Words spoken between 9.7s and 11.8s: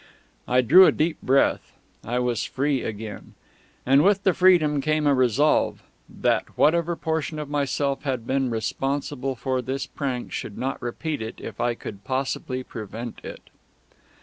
prank should not repeat it if I